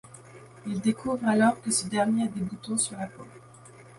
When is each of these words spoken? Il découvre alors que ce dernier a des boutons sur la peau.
Il 0.65 0.81
découvre 0.81 1.23
alors 1.27 1.61
que 1.61 1.69
ce 1.69 1.87
dernier 1.87 2.23
a 2.23 2.27
des 2.29 2.39
boutons 2.41 2.75
sur 2.75 2.97
la 2.97 3.05
peau. 3.05 3.23